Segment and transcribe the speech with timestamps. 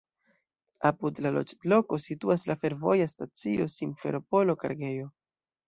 [0.89, 5.11] Apud la loĝloko situas la fervoja stacio "Simferopolo-kargejo".